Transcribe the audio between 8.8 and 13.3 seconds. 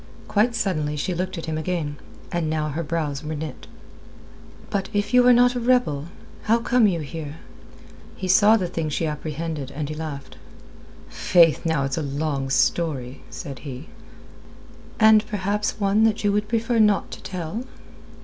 she apprehended, and he laughed. "Faith, now, it's a long story,"